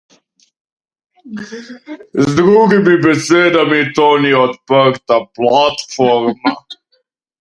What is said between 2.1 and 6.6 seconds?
Z drugimi besedami, to ni odprta platforma.